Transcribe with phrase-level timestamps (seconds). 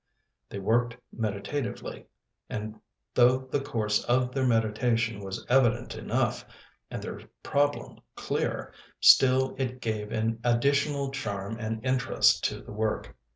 [0.49, 2.07] They worked meditatively,
[2.49, 2.81] and
[3.13, 6.43] though the course of their meditation was evident enough,
[6.89, 13.15] and their problem clear, still it gave an additional charm and interest to the work.